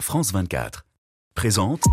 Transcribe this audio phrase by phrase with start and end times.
[0.00, 0.84] France 24
[1.34, 1.84] présente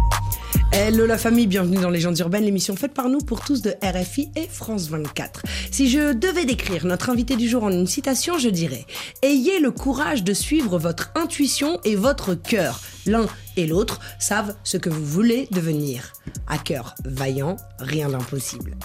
[0.71, 4.31] Hello la famille, bienvenue dans Légendes urbaines, l'émission faite par nous pour tous de RFI
[4.35, 5.43] et France 24.
[5.69, 8.85] Si je devais décrire notre invité du jour en une citation, je dirais
[9.21, 12.81] Ayez le courage de suivre votre intuition et votre cœur.
[13.05, 16.13] L'un et l'autre savent ce que vous voulez devenir.
[16.47, 18.77] À cœur vaillant, rien d'impossible.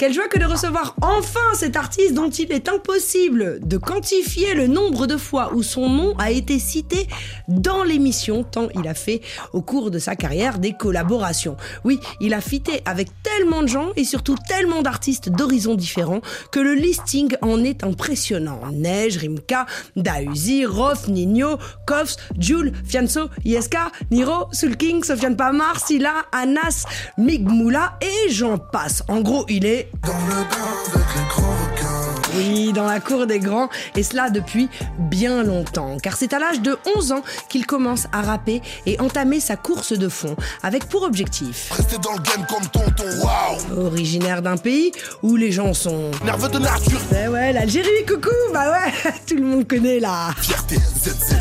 [0.00, 4.66] Quelle joie que de recevoir enfin cet artiste dont il est impossible de quantifier le
[4.66, 7.06] nombre de fois où son nom a été cité
[7.48, 9.20] dans l'émission, tant il a fait
[9.52, 11.58] au cours de sa carrière des collaborations.
[11.84, 16.60] Oui, il a fité avec tellement de gens et surtout tellement d'artistes d'horizons différents que
[16.60, 18.58] le listing en est impressionnant.
[18.72, 26.86] Neige, Rimka, Dausi, Roth, Nino, Koffs, Jules, Fianso, Ieska, Niro, Sulking, Sofiane Pamar, Silla, Anas,
[27.18, 29.02] Migmoula et j'en passe.
[29.06, 32.36] En gros, il est dans le bain avec les grands requins.
[32.36, 35.96] oui, dans la cour des grands, et cela depuis bien longtemps.
[36.02, 39.92] Car c'est à l'âge de 11 ans qu'il commence à rapper et entamer sa course
[39.92, 43.86] de fond, avec pour objectif, Rester dans le game comme tonton, waouh.
[43.86, 44.92] originaire d'un pays
[45.22, 46.10] où les gens sont...
[46.24, 50.30] Nerveux de nature, Eh ouais, l'Algérie, coucou, bah ouais, tout le monde connaît la...
[50.40, 51.36] fierté, ZZ.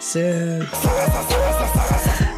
[0.00, 0.60] Ce...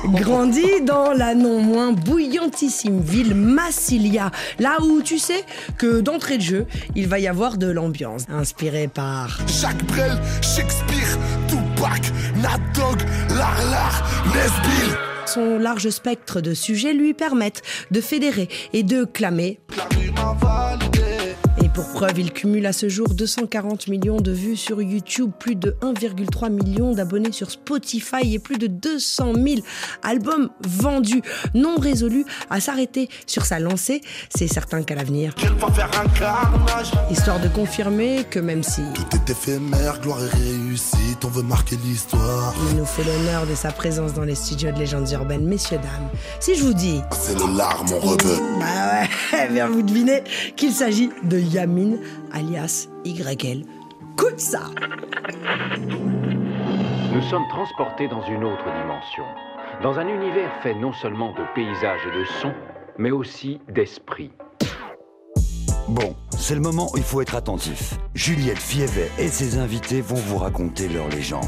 [0.05, 5.45] Grandi dans la non moins bouillantissime ville Massilia, là où tu sais
[5.79, 11.19] que d'entrée de jeu, il va y avoir de l'ambiance, inspirée par Jacques Brel, Shakespeare,
[11.49, 13.03] Tupac, Nat Dogg,
[13.37, 14.97] Larlar, Nesbill.
[15.27, 19.59] son large spectre de sujets lui permettent de fédérer et de clamer.
[19.77, 20.86] M'a
[21.77, 25.77] pour preuve, il cumule à ce jour 240 millions de vues sur YouTube, plus de
[25.83, 29.57] 1,3 million d'abonnés sur Spotify et plus de 200 000
[30.03, 31.21] albums vendus.
[31.53, 34.01] Non résolu à s'arrêter sur sa lancée,
[34.35, 35.35] c'est certain qu'à l'avenir,
[37.11, 41.77] histoire de confirmer que même si Tout est éphémère, gloire et réussite, on veut marquer
[41.85, 42.55] l'histoire.
[42.71, 46.09] il nous fait l'honneur de sa présence dans les studios de légendes urbaines, messieurs, dames,
[46.41, 48.39] si je vous dis C'est le lard, mon rebeu.
[48.59, 49.03] Bah
[49.35, 50.23] ouais, bien vous devinez
[50.57, 51.37] qu'il s'agit de
[52.33, 53.65] Alias YL.
[54.13, 54.71] Écoute ça
[57.13, 59.25] Nous sommes transportés dans une autre dimension,
[59.83, 62.55] dans un univers fait non seulement de paysages et de sons,
[62.99, 64.31] mais aussi d'esprit.
[65.89, 67.95] Bon, c'est le moment où il faut être attentif.
[68.15, 71.45] Juliette Fievet et ses invités vont vous raconter leur légende.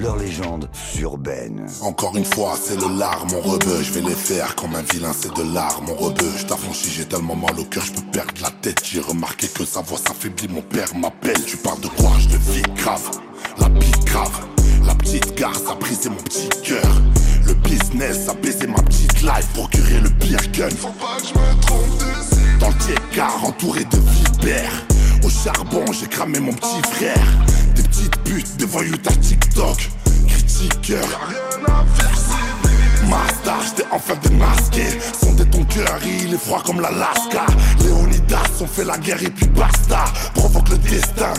[0.00, 1.66] Leur légende urbaine.
[1.82, 3.82] Encore une fois, c'est le lard, mon rebeu.
[3.82, 6.30] Je vais les faire comme un vilain, c'est de l'art, mon rebeu.
[6.38, 8.80] Je t'affranchis, j'ai tellement mal au cœur, je peux perdre la tête.
[8.82, 11.44] J'ai remarqué que sa voix s'affaiblit, mon père m'appelle.
[11.44, 12.12] Tu parles de quoi?
[12.18, 13.10] Je vis grave,
[13.58, 14.46] la bite grave.
[14.86, 17.02] La petite garce a brisé mon petit cœur.
[17.46, 20.70] Le business a baisé ma petite life, procurer le pire gun.
[20.70, 22.02] Faut pas que je me trompe
[22.58, 24.86] Dans le entouré de vipères.
[25.22, 27.26] Au charbon, j'ai cramé mon petit frère.
[27.80, 29.90] Des petites putes, des voyous à TikTok.
[30.28, 31.06] Critiqueur.
[33.08, 34.84] Mazda, j't'ai enfin démasqué.
[35.18, 37.46] Sondé ton cœur, il est froid comme l'Alaska.
[37.82, 40.04] Léonidas, on fait la guerre et puis basta.
[40.34, 41.32] Provoque le destin.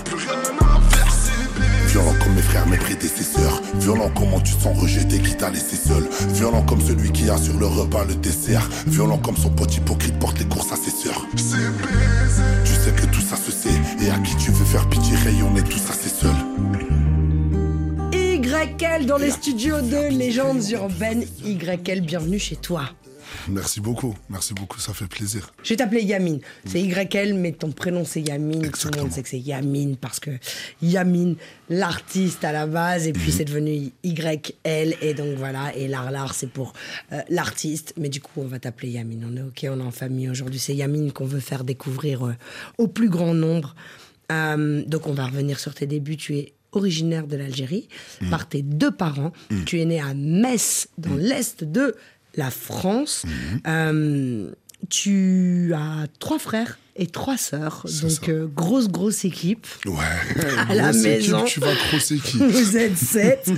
[1.85, 3.61] Violent comme mes frères, mes prédécesseurs.
[3.75, 6.09] Violent comment tu te sens rejeté qui t'a laissé seul.
[6.29, 8.67] Violent comme celui qui a sur le repas le dessert.
[8.87, 11.27] Violent comme son pote hypocrite porte les courses à ses sœurs.
[12.81, 13.69] Sais que tout ça se sait.
[14.03, 16.35] Et à qui tu veux faire pitié, rayonner tout ça c'est seul.
[18.13, 21.25] YL dans les studios de Légendes urbaines.
[21.45, 22.83] YL, bienvenue chez toi.
[23.47, 25.53] Merci beaucoup, merci beaucoup, ça fait plaisir.
[25.63, 26.37] Je vais t'appeler Yamin.
[26.65, 28.53] C'est YL, mais ton prénom c'est Yamin.
[28.53, 29.03] Tout le Exactement.
[29.03, 30.31] monde sait que c'est Yamin parce que
[30.81, 31.35] Yamin,
[31.69, 35.75] l'artiste à la base, et puis c'est devenu YL, et donc voilà.
[35.75, 36.73] Et l'art, c'est pour
[37.11, 37.93] euh, l'artiste.
[37.97, 39.19] Mais du coup, on va t'appeler Yamin.
[39.25, 40.59] On est OK, on est en famille aujourd'hui.
[40.59, 42.33] C'est Yamin qu'on veut faire découvrir euh,
[42.77, 43.75] au plus grand nombre.
[44.31, 46.17] Euh, donc, on va revenir sur tes débuts.
[46.17, 47.89] Tu es originaire de l'Algérie
[48.29, 49.33] par tes deux parents.
[49.65, 51.95] Tu es né à Metz, dans l'est de
[52.35, 53.23] la France.
[53.67, 54.51] Euh,
[54.89, 58.21] tu as trois frères et trois sœurs, donc ça.
[58.29, 59.65] euh, grosse grosse équipe.
[59.85, 59.93] Ouais,
[60.69, 61.43] À la grosse équipe, maison.
[61.45, 62.41] tu vas grosse équipe.
[62.41, 63.49] Vous êtes sept.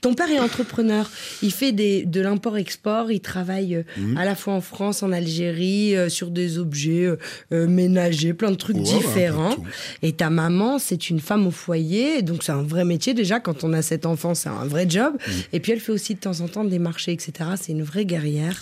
[0.00, 1.10] Ton père est entrepreneur.
[1.42, 3.10] Il fait des, de l'import-export.
[3.10, 4.16] Il travaille euh, Mhm.
[4.16, 7.08] à la fois en France, en Algérie, euh, sur des objets
[7.52, 9.56] euh, ménagers, plein de trucs Ouais, différents.
[10.02, 12.22] Et ta maman, c'est une femme au foyer.
[12.22, 13.14] Donc, c'est un vrai métier.
[13.14, 15.14] Déjà, quand on a cet enfant, c'est un vrai job.
[15.26, 15.34] Mhm.
[15.52, 17.50] Et puis, elle fait aussi de temps en temps des marchés, etc.
[17.60, 18.60] C'est une vraie guerrière.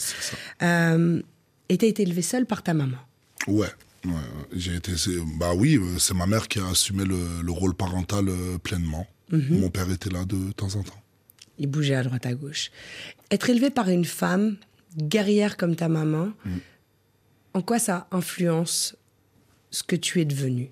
[0.62, 1.20] Euh,
[1.68, 2.98] et t'as été élevée seule par ta maman.
[3.48, 3.66] Ouais.
[4.04, 4.12] Ouais,
[4.52, 4.92] j'ai été.
[5.38, 9.06] Bah oui, euh, c'est ma mère qui a assumé le, le rôle parental euh, pleinement.
[9.30, 9.60] Mhm.
[9.60, 11.02] Mon père était là de temps en temps.
[11.58, 12.70] Il bougeait à droite à gauche.
[13.30, 14.56] Être élevé par une femme
[14.96, 16.32] guerrière comme ta maman,
[17.54, 18.96] en quoi ça influence
[19.70, 20.70] ce que tu es devenu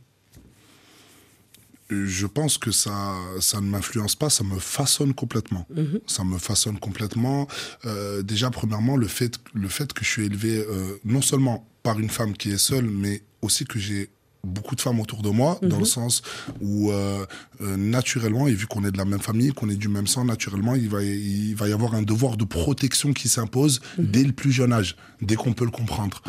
[1.91, 5.67] je pense que ça, ça ne m'influence pas, ça me façonne complètement.
[5.75, 6.01] Mhm.
[6.07, 7.49] Ça me façonne complètement.
[7.85, 11.99] Euh, déjà, premièrement, le fait, le fait que je suis élevé euh, non seulement par
[11.99, 14.11] une femme qui est seule, mais aussi que j'ai
[14.45, 16.23] beaucoup de femmes autour de moi, dans le sens
[16.61, 17.27] où euh,
[17.61, 20.25] euh, naturellement, et vu qu'on est de la même famille, qu'on est du même sang,
[20.25, 24.33] naturellement, il va, il va y avoir un devoir de protection qui s'impose dès le
[24.33, 26.23] plus jeune âge, dès qu'on peut le comprendre.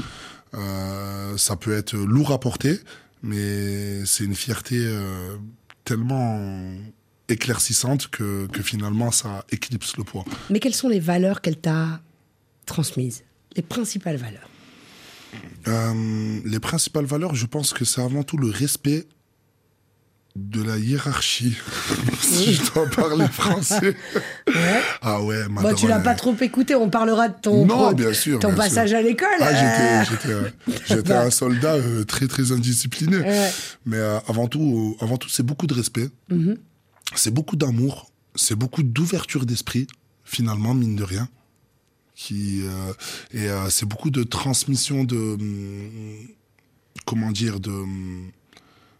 [0.53, 2.79] Euh, ça peut être lourd à porter,
[3.23, 5.38] mais c'est une fierté euh,
[5.85, 6.39] tellement
[7.27, 10.25] éclaircissante que, que finalement ça éclipse le poids.
[10.50, 12.01] Mais quelles sont les valeurs qu'elle t'a
[12.65, 13.23] transmises?
[13.56, 14.50] Les principales valeurs?
[15.68, 19.07] Euh, les principales valeurs, je pense que c'est avant tout le respect
[20.35, 21.57] de la hiérarchie.
[22.21, 23.95] si je dois parler français.
[24.47, 24.81] Ouais.
[25.01, 28.11] Ah ouais, ma Bon, tu l'as pas trop écouté, on parlera de ton, Non, bien
[28.13, 28.37] sûr.
[28.39, 28.63] ton bien sûr.
[28.63, 29.27] passage à l'école.
[29.39, 30.03] Ah, Euh,
[30.87, 31.21] j'étais, Bah.
[31.25, 33.17] un soldat euh, très très indiscipliné.
[33.17, 33.49] Ouais.
[33.85, 36.57] Mais euh, avant tout, avant tout, c'est beaucoup de respect, Mhm.
[37.15, 39.87] c'est beaucoup d'amour, c'est beaucoup d'ouverture d'esprit,
[40.25, 41.29] finalement, mine de rien.
[42.15, 42.61] Qui
[43.33, 46.17] et c'est beaucoup de transmission de hum,
[47.05, 48.29] comment dire de hum,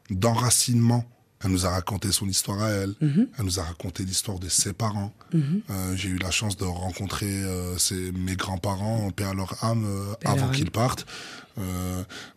[0.10, 1.06] d'enracinement.
[1.44, 2.94] Elle nous a raconté son histoire à elle.
[3.02, 3.28] Mhm.
[3.38, 5.14] Elle nous a raconté l'histoire de ses parents.
[5.34, 9.86] Euh, J'ai eu la chance de rencontrer euh, ses- mes grands-parents, paix à leur âme,
[9.86, 11.06] euh, avant qu'ils partent.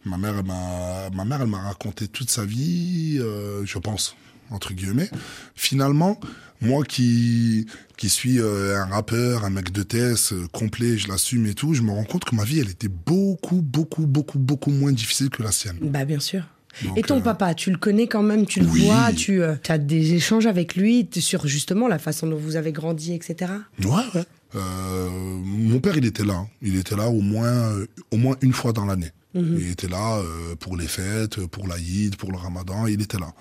[0.05, 3.19] Ma mère, elle m'a, ma mère, elle m'a raconté toute sa vie,
[3.65, 4.17] je pense,
[4.51, 5.11] entre guillemets.
[5.55, 6.19] Finalement,
[6.61, 7.67] moi qui
[7.97, 11.75] qui suis euh, un rappeur, un mec de thèse euh, complet, je l'assume et tout,
[11.75, 15.31] je me rends compte que ma vie, elle était beaucoup, beaucoup, beaucoup, beaucoup moins difficile
[15.31, 15.79] que la sienne.
[15.81, 16.43] Bah bien sûr.
[16.83, 18.87] Donc, Et ton euh, papa, tu le connais quand même, tu le oui.
[18.87, 23.13] vois, tu as des échanges avec lui sur justement la façon dont vous avez grandi,
[23.15, 23.53] etc.
[23.85, 24.25] Ouais, ouais.
[24.57, 26.35] Euh, mon père, il était là.
[26.35, 26.49] hein.
[26.63, 29.11] Il était là au moins, euh, au moins une fois dans l'année.
[29.37, 32.87] Il était là euh, pour les fêtes, pour l'Aïd, pour le Ramadan.
[32.87, 33.33] Il était là.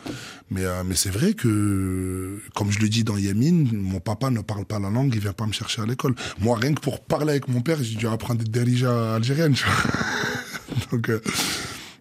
[0.50, 4.40] Mais, euh, mais c'est vrai que, comme je le dis dans Yamin, mon papa ne
[4.42, 5.14] parle pas la langue.
[5.14, 6.16] Il vient pas me chercher à l'école.
[6.40, 9.54] Moi, rien que pour parler avec mon père, j'ai dû apprendre des dérijas algériennes.
[10.92, 11.22] donc, euh,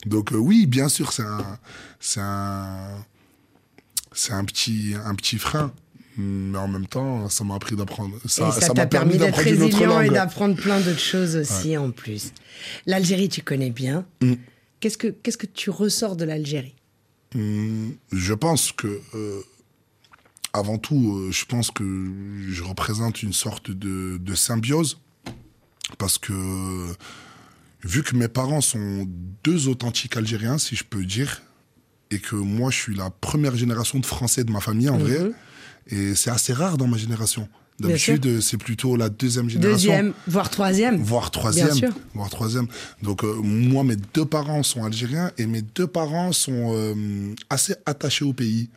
[0.06, 1.58] donc euh, oui, bien sûr, c'est un,
[2.00, 3.04] c'est un,
[4.12, 5.72] c'est un petit, un petit frein.
[6.18, 8.16] Mais en même temps, ça m'a appris d'apprendre.
[8.26, 12.32] Ça, et ça t'a permis d'être résilient et d'apprendre plein d'autres choses aussi en plus.
[12.84, 14.04] L'Algérie, tu connais bien.
[14.20, 14.34] Mm.
[14.80, 16.74] Qu'est-ce que qu'est-ce que tu ressors de l'Algérie?
[17.34, 19.40] Hum, Je pense que, euh,
[20.52, 22.10] avant tout, euh, je pense que
[22.50, 24.98] je représente une sorte de, de symbiose.
[25.96, 26.92] Parce que,
[27.84, 29.06] vu que mes parents sont
[29.44, 31.42] deux authentiques Algériens, si je peux dire,
[32.10, 35.30] et que moi, je suis la première génération de Français de ma famille, en vrai,
[35.88, 37.48] et c'est assez rare dans ma génération.
[37.78, 40.98] Bien D'habitude, euh, c'est plutôt la deuxième génération Deuxième, voire troisième.
[40.98, 41.90] voire troisième, sûr.
[42.14, 42.66] voire troisième.
[43.02, 47.74] Donc euh, moi, mes deux parents sont algériens et mes deux parents sont euh, assez
[47.86, 48.68] attachés au pays.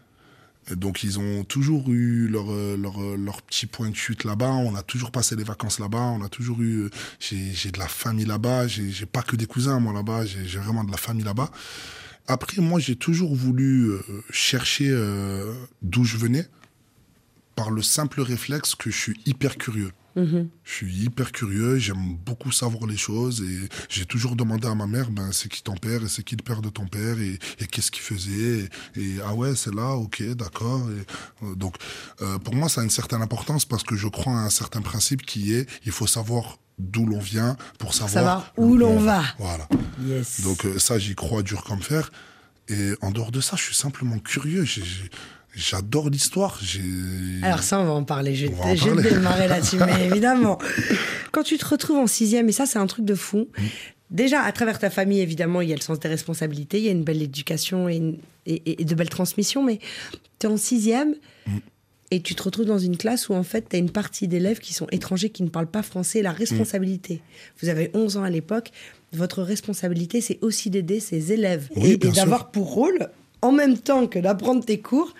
[0.71, 4.49] Donc ils ont toujours eu leur euh, leur, euh, leur petit point de chute là-bas.
[4.51, 6.01] On a toujours passé les vacances là-bas.
[6.19, 6.83] On a toujours eu.
[6.85, 6.89] euh,
[7.19, 8.67] J'ai de la famille là-bas.
[8.67, 10.25] J'ai pas que des cousins moi là-bas.
[10.25, 11.51] J'ai vraiment de la famille là-bas.
[12.27, 13.91] Après moi, j'ai toujours voulu
[14.31, 15.53] chercher euh,
[15.83, 16.47] d'où je venais
[17.55, 19.91] par le simple réflexe que je suis hyper curieux.
[20.63, 24.87] Je suis hyper curieux, j'aime beaucoup savoir les choses et j'ai toujours demandé à ma
[24.87, 27.37] mère, ben, c'est qui ton père et c'est qui le père de ton père et,
[27.59, 30.87] et qu'est-ce qu'il faisait et, et, ah ouais, c'est là, ok, d'accord.
[31.43, 31.75] Euh, donc,
[32.21, 34.81] euh, pour moi, ça a une certaine importance parce que je crois à un certain
[34.81, 39.23] principe qui est, il faut savoir d'où l'on vient pour savoir, Savoir où l'on va.
[39.39, 39.67] Voilà.
[40.05, 40.41] Yes.
[40.41, 42.11] Donc euh, ça, j'y crois dur comme fer.
[42.67, 44.63] Et en dehors de ça, je suis simplement curieux.
[44.65, 44.83] J'ai-
[45.55, 46.59] J'adore l'histoire.
[47.41, 48.35] Alors ça, on va en parler.
[48.35, 50.57] Je, vais démarrer là-dessus, mais évidemment.
[51.31, 53.47] Quand tu te retrouves en sixième, et ça, c'est un truc de fou.
[53.57, 53.61] Mm.
[54.11, 56.89] Déjà, à travers ta famille, évidemment, il y a le sens des responsabilités, il y
[56.89, 59.79] a une belle éducation et, une- et- et de belles transmissions, mais
[60.39, 61.15] tu es en sixième
[61.47, 61.57] Mm.
[62.11, 64.59] et tu te retrouves dans une classe où, en fait, tu as une partie d'élèves
[64.59, 66.21] qui sont étrangers, qui ne parlent pas français.
[66.21, 67.21] La responsabilité.
[67.61, 68.71] Vous avez 11 ans à l'époque.
[69.13, 73.09] Votre responsabilité, c'est aussi d'aider ces élèves Oui, et, d'avoir pour rôle,
[73.41, 75.13] en même temps que d'apprendre tes cours,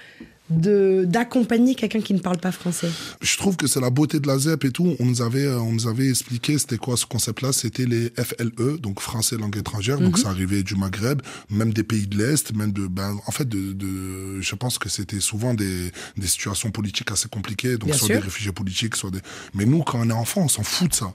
[0.50, 2.90] de d'accompagner quelqu'un qui ne parle pas français.
[3.22, 4.96] Je trouve que c'est la beauté de la ZEP et tout.
[5.00, 7.52] On nous avait, euh, on nous avait expliqué c'était quoi ce concept-là.
[7.52, 10.00] C'était les FLE, donc français langue étrangère.
[10.00, 13.50] Donc ça arrivait du Maghreb, même des pays de l'Est, même de, ben, en fait,
[13.50, 17.78] de, de, je pense que c'était souvent des, des situations politiques assez compliquées.
[17.78, 18.16] Donc Bien soit sûr.
[18.18, 19.22] des réfugiés politiques, soit des.
[19.56, 21.14] Mais nous, quand on est enfant, on s'en fout de ça.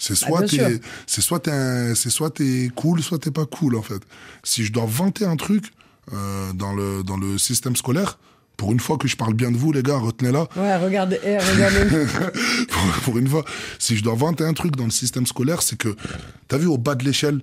[0.00, 3.46] C'est soit Bah, bien t'es, c'est soit t'es, c'est soit t'es cool, soit t'es pas
[3.46, 4.00] cool en fait.
[4.44, 5.72] Si je dois vanter un truc
[6.12, 8.18] euh, dans le dans le système scolaire,
[8.56, 10.48] pour une fois que je parle bien de vous les gars, retenez-la.
[10.56, 12.06] Ouais, regardez, eh, regardez.
[12.68, 13.44] pour, pour une fois,
[13.78, 15.94] si je dois vanter un truc dans le système scolaire, c'est que,
[16.48, 17.40] t'as vu, au bas de l'échelle,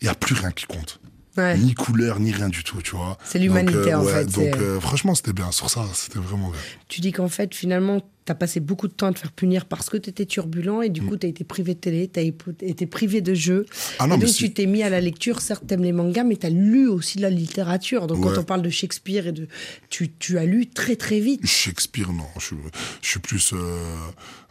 [0.00, 1.00] il n'y a plus rien qui compte.
[1.36, 1.56] Ouais.
[1.56, 3.18] Ni couleur, ni rien du tout, tu vois.
[3.24, 5.50] C'est l'humanité, euh, en fait, Donc, euh, franchement, c'était bien.
[5.50, 6.60] Sur ça, c'était vraiment bien.
[6.88, 9.90] Tu dis qu'en fait, finalement, t'as passé beaucoup de temps à te faire punir parce
[9.90, 13.34] que t'étais turbulent et du coup, t'as été privé de télé, t'as été privé de
[13.34, 13.66] jeux.
[13.98, 15.40] Ah non, et donc, tu t'es mis à la lecture.
[15.40, 18.06] Certes, t'aimes les mangas, mais t'as lu aussi de la littérature.
[18.06, 18.32] Donc, Ouais.
[18.34, 19.46] quand on parle de Shakespeare et de.
[19.90, 21.46] Tu, tu as lu très, très vite.
[21.46, 22.24] Shakespeare, non.
[22.38, 22.56] Je, suis-
[23.02, 23.56] je suis plus, euh,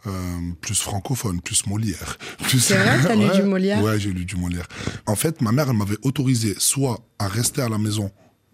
[0.06, 0.10] euh,
[0.60, 2.16] plus francophone, plus Molière.
[2.38, 2.60] Plus...
[2.60, 3.82] C'est vrai T'as lu du Molière?
[3.82, 4.68] Ouais, j'ai lu du Molière.
[5.06, 8.10] En fait, ma mère, elle m'avait autorisé soit à rester à la maison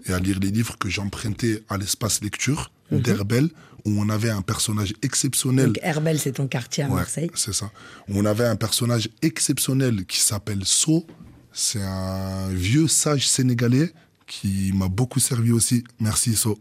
[0.07, 3.01] et à lire les livres que j'empruntais à l'espace lecture Mhm.
[3.01, 3.49] d'Herbel,
[3.85, 5.67] où on avait un personnage exceptionnel.
[5.67, 7.31] Donc, Herbel, c'est ton quartier à Ouais, Marseille.
[7.35, 7.71] c'est ça.
[8.09, 11.07] On avait un personnage exceptionnel qui s'appelle So.
[11.53, 13.93] C'est un vieux sage sénégalais
[14.27, 15.83] qui m'a beaucoup servi aussi.
[15.99, 16.59] Merci So.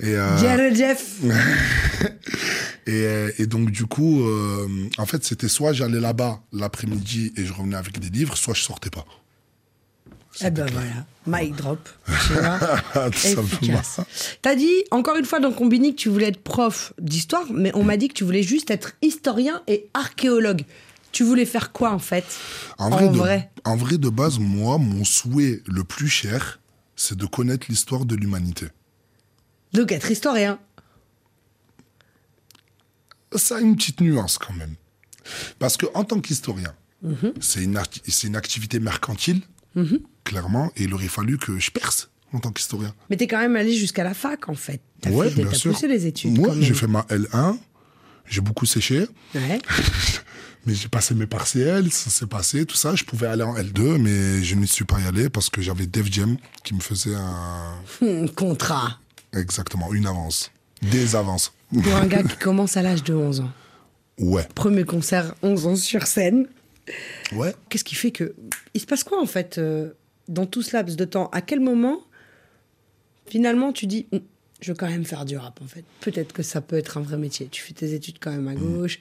[0.00, 1.20] Et, euh, Jeff
[2.86, 4.66] et, euh, et donc, du coup, euh,
[4.98, 8.62] en fait, c'était soit j'allais là-bas l'après-midi et je revenais avec des livres, soit je
[8.62, 9.06] sortais pas.
[10.40, 11.88] Eh ben voilà, mic drop.
[13.06, 14.00] Efficace.
[14.42, 17.84] T'as dit, encore une fois, dans Combini, que tu voulais être prof d'histoire, mais on
[17.84, 20.64] m'a dit que tu voulais juste être historien et archéologue.
[21.12, 22.24] Tu voulais faire quoi, en fait?
[22.78, 23.50] En vrai, de, vrai.
[23.64, 26.58] en vrai, de base, moi, mon souhait le plus cher,
[26.96, 28.66] c'est de connaître l'histoire de l'humanité.
[29.72, 30.58] Donc, être historien.
[33.36, 34.74] Ça a une petite nuance quand même.
[35.58, 36.74] Parce que en tant qu'historien,
[37.40, 39.42] c'est une, arti- c'est une activité mercantile,
[40.24, 42.94] clairement, et il aurait fallu que je perce en tant qu'historien.
[43.10, 44.80] Mais t'es quand même allé jusqu'à la fac, en fait.
[45.00, 45.72] T'as Ouais, fait bien t'as sûr.
[45.72, 46.38] poussé les études.
[46.38, 47.56] Moi, j'ai fait ma L1,
[48.26, 49.58] j'ai beaucoup séché, Ouais.
[50.66, 52.94] mais j'ai passé mes partiels, ça s'est passé, tout ça.
[52.94, 55.86] Je pouvais aller en L2, mais je n'y suis pas y allé parce que j'avais
[55.86, 57.74] Def Jam qui me faisait un...
[58.02, 58.98] Hum, contrat.
[59.32, 60.50] exactement une avance.
[60.82, 61.52] Des avances.
[61.72, 63.50] Pour un gars qui commence à l'âge de 11 ans.
[64.18, 64.46] Ouais.
[64.54, 66.46] Premier concert, 11 ans sur scène.
[67.32, 67.54] Ouais.
[67.68, 68.34] Qu'est-ce qui fait que.
[68.74, 69.92] Il se passe quoi, en fait, euh,
[70.28, 72.00] dans tout ce laps de temps À quel moment,
[73.26, 74.06] finalement, tu dis.
[74.12, 74.20] Hum,
[74.60, 75.84] Je veux quand même faire du rap, en fait.
[76.00, 77.48] Peut-être que ça peut être un vrai métier.
[77.50, 78.98] Tu fais tes études quand même à gauche,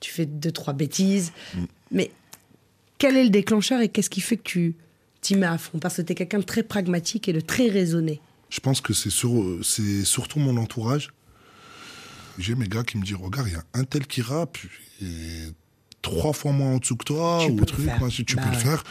[0.00, 1.32] tu fais deux, trois bêtises.
[1.90, 2.10] Mais
[2.98, 4.76] quel est le déclencheur et qu'est-ce qui fait que tu
[5.20, 5.78] t'y mets à fond?
[5.78, 8.20] Parce que tu es quelqu'un de très pragmatique et de très raisonné.
[8.50, 11.10] Je pense que c'est sur, c'est surtout mon entourage.
[12.38, 14.58] J'ai mes gars qui me disent Regarde, il y a un tel qui rappe,
[15.00, 15.06] et
[16.04, 18.56] trois fois moins en dessous que toi, Tu ou truc, si tu Bah peux le
[18.56, 18.84] faire.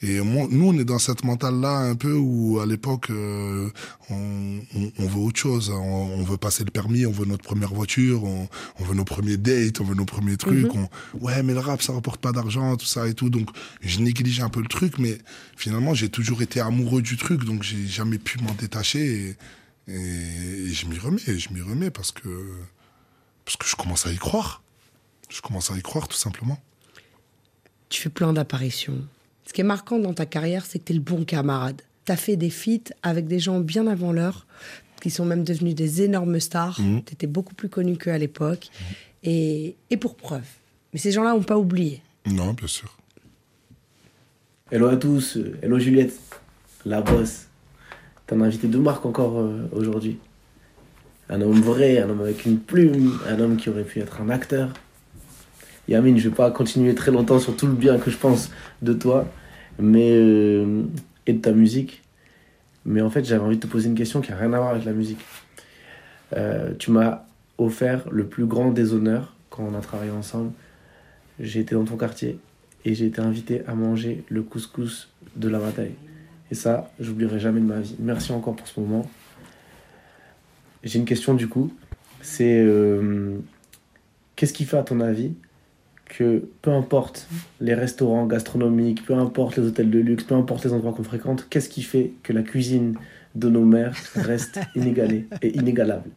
[0.00, 3.68] Et moi, nous, on est dans cette mentale-là un peu où, à l'époque, euh,
[4.10, 5.70] on, on, on veut autre chose.
[5.70, 5.80] On,
[6.20, 9.80] on veut passer le permis, on veut notre première voiture, on, veut nos premiers dates,
[9.80, 10.72] on veut nos premiers trucs.
[10.72, 10.86] Mhm.
[11.20, 13.28] ouais, mais le rap, ça rapporte pas d'argent, tout ça et tout.
[13.28, 13.48] Donc,
[13.80, 15.18] je néglige un peu le truc, mais
[15.56, 19.36] finalement, j'ai toujours été amoureux du truc, donc j'ai jamais pu m'en détacher.
[19.88, 22.28] Et, et- et je m'y remets, je m'y remets parce que,
[23.44, 24.62] parce que je commence à y croire.
[25.28, 26.58] Je commence à y croire, tout simplement.
[27.88, 28.98] Tu fais plein d'apparitions.
[29.46, 31.82] Ce qui est marquant dans ta carrière, c'est que tu es le bon camarade.
[32.04, 34.46] Tu as fait des feats avec des gens bien avant l'heure,
[35.00, 36.80] qui sont même devenus des énormes stars.
[36.80, 37.04] Mhm.
[37.04, 38.68] Tu étais beaucoup plus connu qu'eux à l'époque.
[39.22, 40.46] Et, et pour preuve.
[40.92, 42.02] Mais ces gens-là n'ont pas oublié.
[42.26, 42.96] Non, bien sûr.
[44.70, 46.18] Hello à tous, hello Juliette,
[46.84, 47.46] la bosse.
[48.26, 50.18] T'as un invité de marque encore euh, aujourd'hui.
[51.30, 54.28] Un homme vrai, un homme avec une plume, un homme qui aurait pu être un
[54.28, 54.74] acteur.
[55.88, 58.50] Yamine, je vais pas continuer très longtemps sur tout le bien que je pense
[58.82, 59.26] de toi
[59.78, 60.82] mais, euh,
[61.26, 62.02] et de ta musique.
[62.84, 64.70] Mais en fait, j'avais envie de te poser une question qui a rien à voir
[64.70, 65.20] avec la musique.
[66.36, 67.24] Euh, tu m'as
[67.56, 70.52] offert le plus grand des honneurs quand on a travaillé ensemble.
[71.40, 72.38] J'ai été dans ton quartier
[72.84, 75.94] et j'ai été invité à manger le couscous de la bataille.
[76.50, 77.96] Et ça, j'oublierai jamais de ma vie.
[77.98, 79.08] Merci encore pour ce moment.
[80.82, 81.72] J'ai une question du coup.
[82.20, 83.38] C'est euh,
[84.36, 85.34] qu'est-ce qui fait à ton avis
[86.08, 87.28] que peu importe
[87.60, 91.46] les restaurants gastronomiques, peu importe les hôtels de luxe, peu importe les endroits qu'on fréquente,
[91.48, 92.96] qu'est-ce qui fait que la cuisine
[93.34, 96.10] de nos mères reste inégalée et inégalable?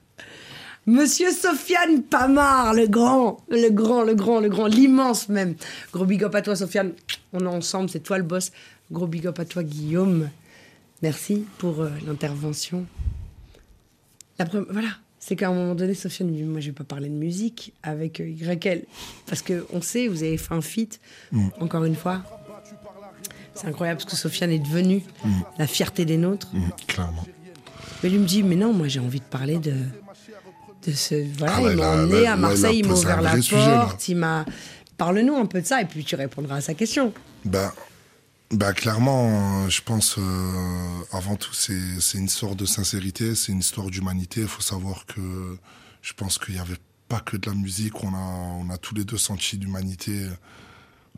[0.87, 5.55] Monsieur Sofiane Pamar, le grand, le grand, le grand, le grand, l'immense même.
[5.93, 6.93] Gros big up à toi, Sofiane.
[7.33, 8.51] On est ensemble, c'est toi le boss.
[8.91, 10.29] Gros big up à toi, Guillaume.
[11.03, 12.87] Merci pour euh, l'intervention.
[14.39, 14.89] La Voilà,
[15.23, 17.73] c'est qu'à un moment donné, Sofiane me dit Moi, je vais pas parler de musique
[17.83, 18.83] avec euh, YL.
[19.27, 20.99] Parce qu'on sait, vous avez fait un feat,
[21.59, 22.23] encore une fois.
[23.53, 25.03] C'est incroyable parce que Sofiane est devenu
[25.59, 26.49] la fierté des nôtres.
[26.53, 27.23] Mhm, clairement.
[28.01, 29.73] Mais lui me dit, mais non, moi j'ai envie de parler de,
[30.87, 31.23] de ce...
[31.37, 33.79] Voilà, Ah il m'a emmené à Marseille, il m'a ouvert la là.
[33.85, 34.43] porte, il m'a...
[34.97, 37.13] Parle-nous un peu de ça et puis tu répondras à sa question.
[37.45, 37.71] Ben,
[38.51, 43.51] ben clairement, euh, je pense, euh, avant tout, c'est c'est une histoire de sincérité, c'est
[43.51, 44.41] une histoire d'humanité.
[44.41, 45.57] Il faut savoir que
[46.01, 46.77] je pense qu'il n'y avait
[47.07, 50.27] pas que de la musique, on a, on a tous les deux senti l'humanité.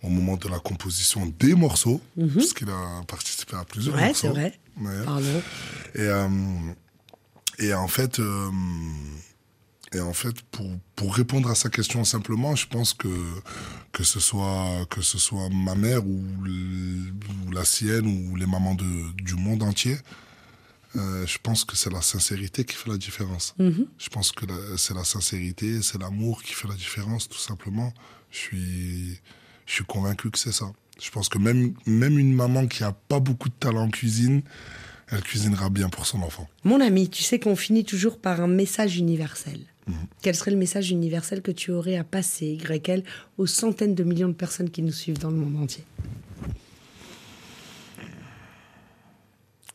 [0.01, 2.01] au moment de la composition des morceaux,
[2.35, 4.01] puisqu'il a participé à plusieurs Mhm.
[4.01, 4.21] Ouais, morceaux.
[4.21, 4.59] c'est vrai.
[4.81, 5.41] Ouais.
[5.95, 6.27] Et, euh,
[7.59, 8.49] et en fait, euh,
[9.93, 13.07] et en fait pour, pour répondre à sa question simplement, je pense que,
[13.91, 16.23] que, ce, soit, que ce soit ma mère ou,
[17.51, 19.97] la sienne ou les mamans de, du monde entier,
[20.95, 23.55] euh, je pense que c'est la sincérité qui fait la différence.
[23.59, 24.45] Je pense que
[24.77, 27.93] c'est la sincérité, c'est l'amour qui fait la différence, tout simplement.
[28.29, 29.21] Je suis,
[29.65, 30.71] je suis convaincu que c'est ça.
[31.01, 34.43] Je pense que même, même une maman qui a pas beaucoup de talent en cuisine,
[35.09, 36.47] elle cuisinera bien pour son enfant.
[36.63, 39.59] Mon ami, tu sais qu'on finit toujours par un message universel.
[39.87, 39.95] Mhm.
[40.21, 43.03] Quel serait le message universel que tu aurais à passer, YL,
[43.37, 45.83] aux centaines de millions de personnes qui nous suivent dans le monde entier?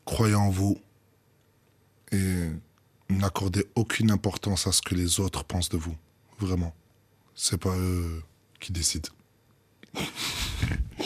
[0.04, 0.78] Croyez en vous
[2.12, 2.46] et
[3.10, 5.94] n'accordez aucune importance à ce que les autres pensent de vous.
[6.38, 6.74] Vraiment.
[7.34, 8.22] C'est pas eux
[8.58, 9.10] qui décident.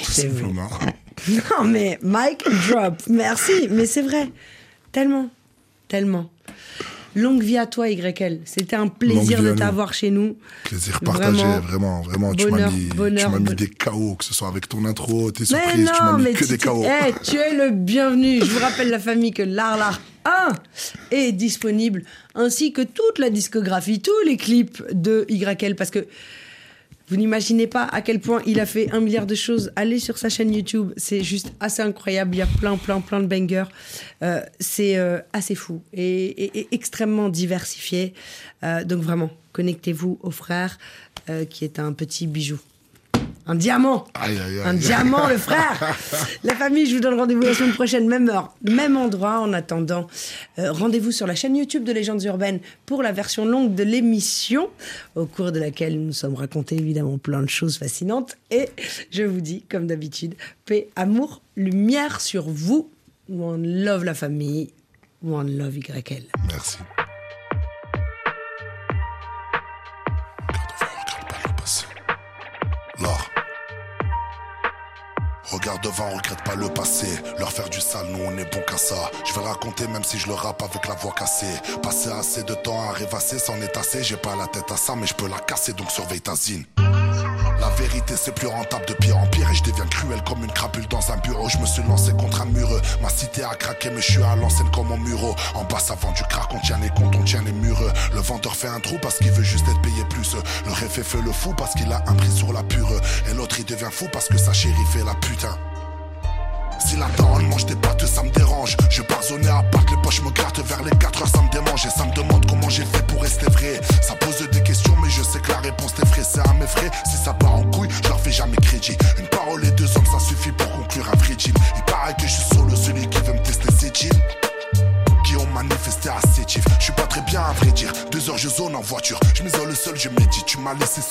[0.03, 0.95] C'est vrai.
[1.29, 3.03] Non, mais Mike drop.
[3.09, 4.29] Merci, mais c'est vrai.
[4.91, 5.29] Tellement,
[5.89, 6.31] tellement.
[7.15, 8.41] Longue vie à toi, YL.
[8.47, 10.35] C'était un plaisir de t'avoir chez nous.
[10.65, 11.61] Plaisir partagé, Vraiment.
[11.61, 12.35] vraiment, vraiment.
[12.35, 14.67] tu m'as Bonheur, mis, tu bonheur, m'as mis bon- des KO, que ce soit avec
[14.67, 16.83] ton intro, tes Mais surprises, tu m'as mis mais que tu, des KO.
[16.85, 18.39] Eh, tu es le bienvenu.
[18.41, 20.53] Je vous rappelle la famille que l'Arlar 1
[21.11, 22.03] est disponible,
[22.35, 26.07] ainsi que toute la discographie, tous les clips de YL, parce que
[27.13, 29.71] vous n'imaginez pas à quel point il a fait un milliard de choses.
[29.77, 32.35] Allez sur sa chaîne YouTube, c'est juste assez incroyable.
[32.35, 33.67] Il y a plein, plein, plein de bangers.
[34.23, 38.15] Euh, c'est euh, assez fou et, extrêmement diversifié.
[38.65, 40.79] Euh, donc vraiment, connectez-vous au frère,
[41.51, 42.59] qui est un petit bijou.
[43.47, 44.63] Un diamant Aïe, aïe, aïe.
[44.65, 45.97] un diamant, le frère
[46.45, 49.41] La famille, je vous donne rendez-vous la semaine prochaine, même heure, même endroit.
[49.41, 50.07] En attendant,
[50.59, 54.69] euh, rendez-vous sur la chaîne YouTube de Légendes Urbaines pour la version longue de l'émission,
[55.17, 58.37] au cours de laquelle nous nous sommes racontés évidemment plein de choses fascinantes.
[58.51, 58.69] Et
[59.11, 60.35] je vous dis, comme d'habitude,
[60.65, 62.91] paix, amour, lumière sur vous.
[63.29, 64.71] One love la famille,
[65.25, 66.25] one love YL.
[66.49, 66.79] Merci.
[75.51, 77.07] Regarde devant, regrette pas le passé.
[77.39, 79.11] Leur faire du sale, nous on est bon qu'à ça.
[79.27, 81.55] Je vais raconter même si je le rappe avec la voix cassée.
[81.83, 84.03] Passer assez de temps à rêvasser, c'en est assez.
[84.03, 86.65] J'ai pas la tête à ça, mais je peux la casser, donc surveille ta zine.
[88.25, 91.11] C'est plus rentable de pire en pire et je deviens cruel comme une crapule dans
[91.11, 91.49] un bureau.
[91.49, 92.69] Je me suis lancé contre un mur.
[93.03, 95.35] Ma cité a craqué mais je suis à l'ancienne comme mon muro.
[95.55, 97.83] En bas ça vend du crack, on tient les comptes, on tient les murs.
[98.15, 100.37] Le vendeur fait un trou parce qu'il veut juste être payé plus.
[100.67, 102.93] Le réfé fait le fou parce qu'il a un prix sur la pure.
[103.29, 105.59] Et l'autre il devient fou parce que sa chérie fait la putain.
[106.79, 108.77] Si la daronne mange des pâtes, ça me dérange.
[108.91, 111.82] Je zoner à Pâques, les poches me grattent vers les 4 heures, ça me démange.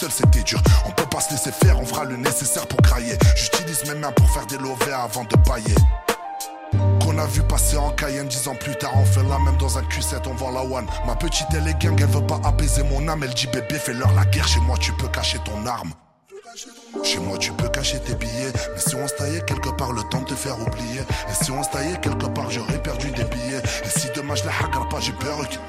[0.01, 0.61] Seul, c'était dur.
[0.85, 3.17] On peut pas se laisser faire, on fera le nécessaire pour grailler.
[3.35, 5.75] J'utilise mes mains pour faire des lovés avant de pailler.
[7.01, 9.77] Qu'on a vu passer en Cayenne dix ans plus tard, on fait la même dans
[9.77, 10.85] un Q7, on vend la one.
[11.05, 13.23] Ma petite elle est gang, elle veut pas apaiser mon âme.
[13.23, 15.91] Elle dit bébé, fais-leur la guerre, chez moi tu peux cacher ton arme.
[17.03, 20.03] Chez moi tu peux cacher tes billets Mais si on se taillait quelque part le
[20.09, 23.23] temps de te faire oublier Et si on se taillait quelque part j'aurais perdu des
[23.23, 25.59] billets Et si demain je hackera pas j'ai peur qu'ils-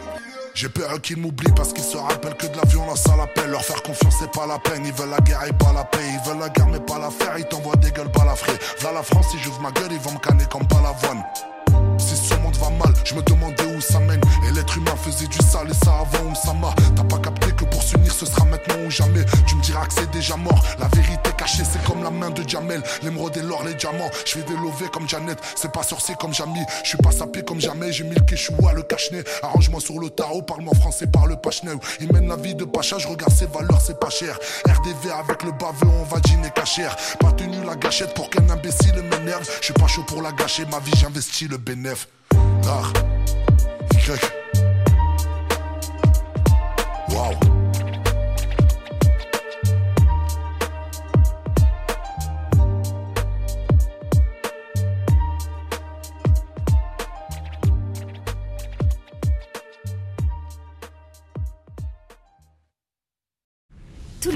[0.55, 3.63] j'ai peur qu'ils m'oublient parce qu'ils se rappellent que de la violence à l'appel Leur
[3.65, 4.85] faire confiance c'est pas la peine.
[4.85, 5.99] Ils veulent la guerre et pas la paix.
[6.03, 7.39] Ils veulent la guerre mais pas la faire.
[7.39, 8.59] Ils t'envoient des gueules balafrées.
[8.81, 11.23] V'là la France si j'ouvre ma gueule ils vont me canner comme ce monde
[13.05, 14.21] je me demandais où ça mène.
[14.49, 16.75] Et l'être humain faisait du sale et ça avant ou ça m'a.
[16.97, 19.25] T'as pas capté que pour s'unir ce sera maintenant ou jamais.
[19.47, 20.63] Tu me diras que c'est déjà mort.
[20.79, 22.83] La vérité cachée, c'est comme la main de Jamel.
[23.03, 24.11] L'émeraude et l'or, les diamants.
[24.25, 25.39] Je fais des lovés comme Janet.
[25.57, 26.61] C'est pas sorcier comme Jamy.
[26.83, 27.93] Je suis pas sapé comme jamais.
[27.93, 29.25] J'ai mis le kéchoua, le cache-nez.
[29.43, 31.79] Arrange-moi sur le tarot, parle-moi français, parle pas cheneu.
[32.01, 34.39] Il mène la vie de Pacha, je regarde ses valeurs, c'est pas cher.
[34.67, 36.97] RDV avec le baveux, on va dîner cachère.
[37.19, 39.49] Pas tenu la gâchette pour qu'un imbécile m'énerve.
[39.61, 42.07] Je suis pas chaud pour la gâcher, ma vie j'investis le bénéf.
[42.67, 43.05] Art.
[43.93, 44.33] Y.
[47.09, 47.52] Wow.